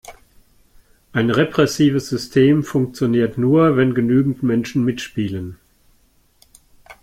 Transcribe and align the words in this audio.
Ein 1.11 1.29
repressives 1.29 2.09
System 2.09 2.63
funktioniert 2.63 3.37
nur, 3.37 3.77
wenn 3.77 3.93
genügend 3.93 4.41
Menschen 4.41 4.83
mitspielen. 4.83 5.59